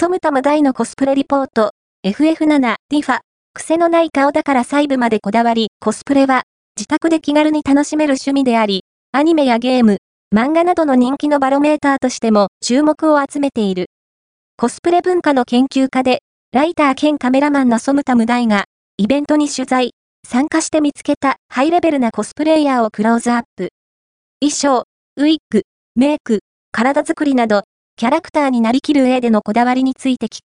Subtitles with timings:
[0.00, 1.72] ソムタム田井のコスプレリポート、
[2.06, 3.18] FF7、ティファ、
[3.52, 9.98] 癖のない顔だから細部までこだわり、コスプレは、自宅で気軽に楽しめる趣味であり、アニメやゲーム、
[10.34, 13.90] 漫画などの人気のバロメーターとしても注目を集めている。
[14.56, 16.22] コスプレ文化の研究家で、
[16.52, 18.64] ライター兼カメラマンのソムタム田井が、
[18.96, 19.90] イベントに取材、
[20.26, 23.68] 参加して見つけたハイレベルなコスプレイヤーをクローズアップ。
[24.40, 24.84] 衣装、
[25.18, 25.64] ウィッグ、
[25.94, 26.38] メイク、
[26.72, 27.64] 体作りなど、
[28.00, 30.44] キャラクターになりきる絵でのこだわりについて聞く。